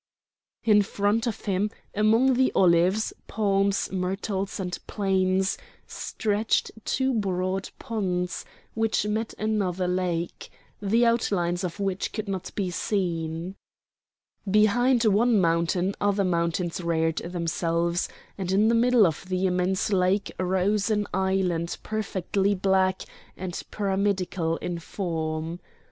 In 0.63 0.81
front 0.81 1.27
of 1.27 1.45
him, 1.45 1.69
among 1.93 2.33
the 2.33 2.51
olives, 2.55 3.13
palms, 3.27 3.91
myrtles 3.91 4.59
and 4.59 4.79
planes, 4.87 5.59
stretched 5.85 6.71
two 6.85 7.13
broad 7.13 7.69
ponds 7.77 8.43
which 8.73 9.05
met 9.05 9.35
another 9.37 9.87
lake, 9.87 10.49
the 10.81 11.05
outlines 11.05 11.63
of 11.63 11.79
which 11.79 12.13
could 12.13 12.27
not 12.27 12.49
be 12.55 12.71
seen. 12.71 13.53
Behind 14.49 15.03
one 15.05 15.39
mountain 15.39 15.93
other 16.01 16.23
mountains 16.23 16.81
reared 16.81 17.17
themselves, 17.17 18.09
and 18.39 18.51
in 18.51 18.69
the 18.69 18.73
middle 18.73 19.05
of 19.05 19.29
the 19.29 19.45
immense 19.45 19.93
lake 19.93 20.31
rose 20.39 20.89
an 20.89 21.05
island 21.13 21.77
perfectly 21.83 22.55
black 22.55 23.03
and 23.37 23.61
pyramidal 23.69 24.57
in 24.63 24.79
form. 24.79 25.59